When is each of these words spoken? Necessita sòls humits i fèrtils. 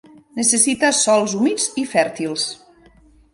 Necessita 0.37 0.89
sòls 0.99 1.35
humits 1.41 1.69
i 1.83 1.85
fèrtils. 1.93 2.47